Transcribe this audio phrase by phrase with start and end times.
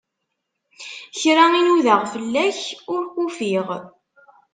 [1.19, 2.61] Kra i nudaɣ fell-ak,
[2.93, 3.67] ur k-ufiɣ.